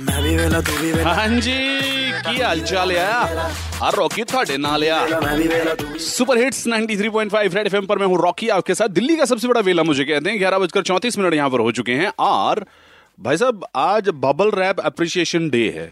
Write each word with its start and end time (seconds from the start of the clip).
ਮੈਂ 0.00 0.20
ਵੀ 0.22 0.36
ਵੇਲਾ 0.36 0.60
ਤੂੰ 0.60 0.76
ਵੀ 0.76 0.92
ਵੇਲਾ 0.92 1.12
ਹਾਂਜੀ 1.14 1.54
ਕੀ 2.24 2.40
ਹਾਲ 2.42 2.60
ਚਾਲ 2.62 2.92
ਆ 2.98 3.08
आ 3.80 3.90
रॉकी 3.92 4.24
ਤੁਹਾਡੇ 4.24 4.56
ਨਾਲ 4.58 4.84
ਆ 4.90 4.98
ਮੈਂ 5.22 5.36
ਵੀ 5.36 5.46
ਵੇਲਾ 5.48 5.74
ਤੂੰ 5.74 5.88
ਵੀ 5.88 5.98
सुपर 6.00 6.38
हिट्स 6.38 6.60
93.5 6.68 7.54
रेड 7.54 7.68
एफएम 7.70 7.86
पर 7.90 7.98
मैं 7.98 8.06
हूँ 8.06 8.18
रॉकी 8.20 8.48
आपके 8.50 8.74
साथ 8.74 8.94
दिल्ली 8.96 9.16
का 9.16 9.26
सबसे 9.26 9.48
बड़ा 9.48 9.60
वेला 9.66 9.82
मुझे 9.84 10.04
कहते 10.04 10.30
हैं 10.30 10.38
ग्यारह 10.38 10.58
बजकर 10.58 10.82
चौंतीस 10.84 11.18
मिनट 11.18 11.34
यहाँ 11.34 11.50
पर 11.50 11.60
हो 11.60 11.72
चुके 11.78 11.96
हैं 12.00 12.10
और 12.26 12.62
भाई 13.18 13.36
साहब 13.36 13.66
आज 13.78 14.08
बबल 14.22 14.50
रैप 14.54 14.80
अप्रिसिएशन 14.86 15.48
डे 15.50 15.62
है 15.74 15.86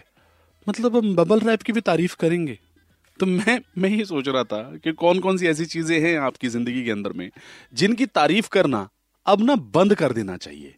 मतलब 0.67 0.97
हम 0.97 1.15
बबल 1.17 1.41
रैप 1.43 1.63
की 1.63 1.73
भी 1.73 1.81
तारीफ 1.83 2.15
करेंगे 2.17 2.59
तो 3.21 3.27
मैं 3.29 3.59
मैं 3.79 3.91
ये 3.93 4.05
सोच 4.07 4.29
रहा 4.31 4.45
था 4.47 4.63
कि 4.85 4.93
कौन 4.97 5.21
कौन 5.21 5.37
सी 5.37 5.49
ऐसी 5.49 5.67
चीजें 5.69 5.99
हैं 6.01 6.17
आपकी 6.23 6.49
जिंदगी 6.51 6.85
के 6.85 6.91
अंदर 6.91 7.13
में 7.15 7.29
जिनकी 7.75 8.07
तारीफ 8.15 8.49
करना 8.57 8.87
अब 9.27 9.45
ना 9.45 9.57
बंद 9.75 9.95
कर 9.97 10.13
देना 10.13 10.37
चाहिए 10.39 10.75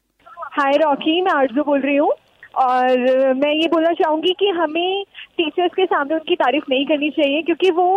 हाय 0.55 0.77
रॉकी 0.79 1.21
मैं 1.23 1.33
आरजू 1.35 1.65
बोल 1.65 1.81
रही 1.83 1.97
हूँ 1.97 2.12
और 2.58 3.34
मैं 3.34 3.54
ये 3.54 3.68
बोलना 3.68 3.92
चाहूँगी 3.94 4.34
कि 4.40 4.50
हमें 4.58 5.04
टीचर्स 5.38 5.72
के 5.76 5.86
सामने 5.86 6.16
उनकी 6.16 6.36
तारीफ़ 6.36 6.66
नहीं 6.70 6.86
करनी 6.86 7.09
चाहिए 7.09 7.41
क्योंकि 7.41 7.72
वो 7.72 7.88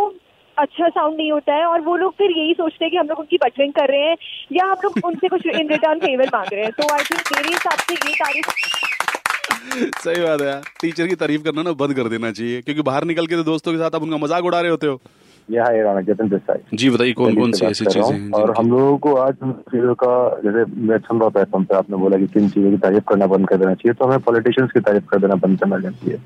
अच्छा 0.57 0.89
साउंड 0.89 1.17
नहीं 1.17 1.31
होता 1.33 1.55
है 1.55 1.65
और 1.65 1.81
वो 1.81 1.97
लोग 1.97 2.13
फिर 2.13 2.31
यही 2.31 2.55
सोचते 2.55 2.85
हैं 2.85 2.91
कि 2.91 2.97
हम 2.97 3.09
लोग 3.09 3.19
उनकी 3.19 3.37
बटरिंग 3.37 3.73
कर 3.73 3.89
रहे 3.89 4.01
हैं 4.01 4.17
या 4.53 4.65
हम 4.65 4.79
लोग 4.85 5.05
उनसे 5.05 5.29
कुछ 5.29 5.47
इन 5.47 5.69
रिटर्न 5.69 5.99
फेवर 5.99 6.31
मांग 6.35 6.53
रहे 6.53 6.63
हैं। 6.63 6.73
तो 6.73 6.93
आई 6.95 7.05
थिंक 7.11 7.21
मेरे 7.37 7.49
हिसाब 7.49 7.79
से 7.81 7.95
ये 7.95 8.15
तारीफ़ 8.15 8.47
सही 10.03 10.23
बात 10.23 10.41
है 10.41 10.61
टीचर 10.81 11.07
की 11.07 11.15
तारीफ़ 11.15 11.43
करना 11.43 11.63
ना 11.63 11.73
बंद 11.81 11.95
कर 11.95 12.09
देना 12.09 12.31
चाहिए 12.33 12.61
क्योंकि 12.63 12.83
बाहर 12.83 13.05
निकल 13.05 13.27
के 13.27 13.37
तो 13.37 13.43
दोस्तों 13.45 13.73
के 13.73 13.79
साथ 13.79 13.95
आप 13.95 14.03
उनका 14.03 14.17
मज़ाक 14.17 14.45
उड़ा 14.45 14.61
रहे 14.61 14.71
होते 14.71 14.87
हो। 14.87 15.01
यह 15.51 15.65
है 15.65 15.83
राणा 15.83 16.01
जतन 16.01 16.29
देसाई। 16.29 16.77
जी 16.77 16.91
बताइए 16.91 17.13
कौन 17.13 17.35
कौन 17.35 17.53
सी 17.53 17.67
ऐसी 17.67 17.85
चीज़ें 17.85 18.15
हैं? 18.15 18.33
और 18.33 18.55
हम 18.59 18.71
लोगों 18.71 18.99
को 18.99 19.15
आज 19.15 19.37
उन 19.43 19.53
चीज़ों 19.53 19.95
का 19.95 20.41
जैसे 20.45 20.65
मैं 20.81 20.99
सुन 20.99 21.21
रहा 21.21 21.45
था 21.45 21.59
पे 21.59 21.77
आपने 21.77 21.97
बोला 21.97 22.17
कि 22.17 22.27
किन 22.27 22.49
चीज़ों 22.49 22.71
की 22.71 22.77
तारीफ़ 22.77 23.05
करना 23.09 23.27
बंद 23.27 23.49
कर 23.49 23.57
देना 23.57 23.75
चाहिए 23.75 23.93
तो 23.93 24.05
हमें 24.05 24.19
पॉलिटिशियंस 24.19 24.71
की 24.73 24.81
तारीफ़ 24.81 25.05
कर 25.05 25.19
देना 25.19 25.35
बंद 25.35 25.61
करना 25.61 25.79
चाहिए। 25.79 26.17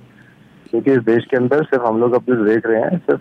क्योंकि 0.71 0.93
इस 0.93 0.99
देश 0.99 1.25
के 1.31 1.37
अंदर 1.37 1.65
सिर्फ़ 1.65 1.85
हम 1.85 2.01
लोग 2.01 2.13
अपने 2.13 2.45
देख 2.45 2.67
रहे 2.67 2.81
हैं 2.81 2.99
सिर्फ़ 2.99 3.21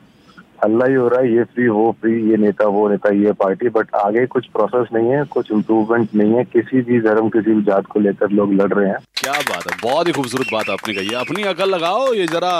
हल्ला 0.66 0.86
ही 0.86 0.94
हो 0.94 1.08
रहा 1.08 1.22
है 1.22 1.34
ये 1.34 1.44
फ्री 1.44 1.68
वो 1.68 1.92
फ्री 2.02 2.30
ये 2.30 2.38
नेता 2.38 2.68
वो 2.68 2.90
नेता 2.90 3.10
ये 3.10 3.32
पार्टी 3.32 3.70
बट 3.70 3.96
आगे 3.96 4.26
कुछ 4.26 4.46
प्रोसेस 4.46 4.88
नहीं 4.94 5.10
है 5.10 5.24
कुछ 5.24 5.52
इम्प्रूवमेंट 5.52 6.10
नहीं 6.16 6.34
है 6.34 6.44
किसी 6.44 6.82
भी 6.82 7.00
धर्म 7.02 7.30
किसी 7.30 7.54
भी 7.54 7.62
जात 7.62 7.86
को 7.86 8.00
लेकर 8.00 8.30
लोग 8.30 8.54
लड़ 8.54 8.74
रहे 8.74 8.90
हैं। 8.90 8.98
क्या 9.22 9.34
बात 9.40 9.68
है 9.68 9.78
बहुत 9.82 10.08
ही 10.08 10.12
खूबसूरत 10.14 10.48
बात 10.52 10.70
आपने 10.70 10.94
कही 10.94 11.14
अपनी 11.16 11.44
अकल 11.44 11.70
लगाओ 11.70 12.14
ये 12.14 12.26
जरा 12.28 12.52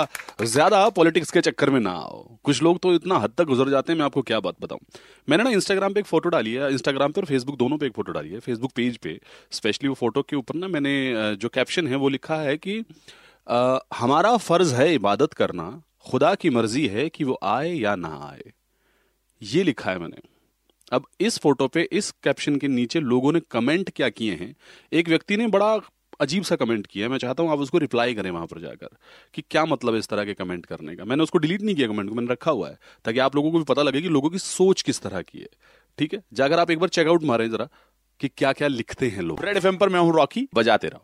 ज़्यादा 0.42 0.88
पॉलिटिक्स 0.88 1.30
के 1.30 1.40
चक्कर 1.40 1.70
में 1.70 1.78
ना 1.80 1.90
आओ। 1.92 2.20
कुछ 2.44 2.62
लोग 2.62 2.78
तो 2.82 2.92
इतना 2.94 3.16
हद 3.18 3.32
तक 3.38 3.44
गुजर 3.44 3.70
जाते 3.70 3.92
हैं 3.92 3.98
मैं 3.98 4.04
आपको 4.06 4.22
क्या 4.22 4.38
बात 4.40 4.54
बताऊँ। 4.60 4.80
मैंने 5.28 5.44
ना 5.44 5.50
इंस्टाग्राम 5.50 5.94
पे 5.94 6.00
एक 6.00 6.06
फ़ोटो 6.06 6.28
डाली 6.28 6.52
है 6.52 6.70
इंस्टाग्राम 6.72 7.12
पे 7.12 7.20
और 7.20 7.26
फेसबुक 7.26 7.56
दोनों 7.58 7.78
पे 7.78 7.86
एक 7.86 7.92
फ़ोटो 7.92 8.12
डाली 8.12 8.30
है 8.30 8.40
फेसबुक 8.40 8.72
पेज 8.76 8.96
पे। 8.96 9.18
स्पेशली 9.50 9.88
वो 9.88 9.94
फ़ोटो 9.94 10.22
के 10.22 10.36
ऊपर 10.36 10.54
ना 10.54 10.68
मैंने 10.68 10.94
जो 11.36 11.48
कैप्शन 11.48 11.88
है 11.88 11.96
वो 11.96 12.08
लिखा 12.08 12.36
है 12.36 12.56
कि 12.56 12.78
अ, 13.46 13.78
हमारा 13.94 14.36
फ़र्ज़ 14.38 14.74
है 14.74 14.92
इबादत 14.94 15.32
करना 15.34 15.70
खुदा 16.10 16.34
की 16.34 16.50
मर्ज़ी 16.50 16.86
है 16.88 17.08
कि 17.08 17.24
वो 17.24 17.38
आए 17.44 17.72
या 17.72 17.94
ना 17.96 18.18
आए। 18.24 18.52
ये 19.42 19.62
लिखा 19.62 19.90
है 19.90 19.98
मैंने। 19.98 20.28
अब 20.92 21.06
इस 21.20 21.38
फ़ोटो 21.38 21.68
पे 21.68 21.88
इस 21.92 22.10
कैप्शन 22.24 22.56
के 22.56 22.68
नीचे 22.68 23.00
लोगों 23.00 23.32
ने 23.32 23.40
कमेंट 23.50 23.90
क्या 23.90 24.08
किए 24.08 24.34
हैं? 24.34 24.54
एक 24.92 25.08
व्यक्ति 25.08 25.36
ने 25.36 25.46
बड़ा 25.48 25.76
अजीब 26.22 26.42
सा 26.42 26.56
कमेंट 26.56 26.86
किया 26.86 27.06
है। 27.06 27.10
मैं 27.10 27.18
चाहता 27.18 27.42
हूँ 27.42 27.52
आप 27.52 27.58
उसको 27.58 27.78
रिप्लाई 27.78 28.14
करें 28.14 28.30
वहाँ 28.30 28.46
पर 28.46 28.60
जाकर 28.60 28.88
कि 29.34 29.42
क्या 29.50 29.64
मतलब 29.64 29.92
है 29.92 29.98
इस 29.98 30.08
तरह 30.08 30.24
के 30.24 30.34
कमेंट 30.34 30.66
करने 30.66 30.96
का। 30.96 31.04
मैंने 31.04 31.22
उसको 31.22 31.38
डिलीट 31.38 31.62
नहीं 31.62 31.74
किया 31.74 31.88
कमेंट 31.88 32.08
को 32.08 32.14
मैंने 32.14 32.32
रखा 32.32 32.50
हुआ 32.50 32.68
है 32.68 32.78
ताकि 33.04 33.18
आप 33.18 33.36
लोगों 33.36 33.52
को 33.52 33.58
भी 33.58 33.64
पता 33.64 33.82
लगे 33.82 34.02
कि 34.02 34.08
लोगों 34.08 34.30
की 34.30 34.38
सोच 34.38 34.82
किस 34.82 35.00
तरह 35.00 35.22
की 35.22 35.38
है। 35.38 35.48
ठीक 35.98 36.14
है? 36.14 36.22
जाकर 36.32 36.58
आप 36.58 36.70
एक 36.70 36.78
बार 36.78 36.88
चेकआउट 36.88 37.22
मारें 37.22 37.50
जरा 37.50 37.68
कि 38.20 38.28
क्या 38.28 38.52
क्या 38.52 38.68
लिखते 38.68 39.08
हैं 39.08 39.22
लोग। 39.22 39.44
रेड 39.44 39.56
एफ़ 39.56 39.66
पर 39.66 39.88
मैं 39.88 40.00
हूँ 40.00 40.14
रॉकी 40.14 40.48
बजाते 40.54 40.88
रहो। 40.88 41.00